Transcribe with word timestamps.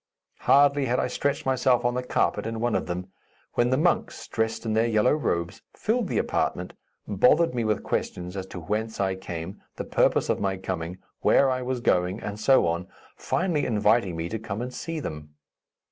Hardly 0.39 0.85
had 0.85 0.99
I 0.99 1.05
stretched 1.05 1.45
myself 1.45 1.85
on 1.85 1.93
the 1.93 2.01
carpet 2.01 2.47
in 2.47 2.59
one 2.59 2.73
of 2.73 2.87
them, 2.87 3.09
when 3.53 3.69
the 3.69 3.77
monks, 3.77 4.27
dressed 4.27 4.65
in 4.65 4.73
their 4.73 4.87
yellow 4.87 5.11
robes, 5.13 5.61
filled 5.75 6.07
the 6.07 6.17
apartment, 6.17 6.73
bothered 7.07 7.53
me 7.53 7.63
with 7.63 7.83
questions 7.83 8.35
as 8.35 8.47
to 8.47 8.59
whence 8.59 8.99
I 8.99 9.13
came, 9.13 9.61
the 9.75 9.85
purpose 9.85 10.27
of 10.27 10.39
my 10.39 10.57
coming, 10.57 10.97
where 11.19 11.51
I 11.51 11.61
was 11.61 11.81
going, 11.81 12.19
and 12.19 12.39
so 12.39 12.65
on, 12.65 12.87
finally 13.15 13.63
inviting 13.63 14.15
me 14.15 14.27
to 14.29 14.39
come 14.39 14.59
and 14.59 14.73
see 14.73 14.99
them. 14.99 15.35